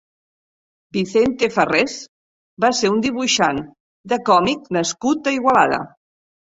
[0.95, 1.99] Vicente Farrés
[2.67, 3.63] va ser un dibuixant
[4.15, 5.85] de còmic nascut a Igualada.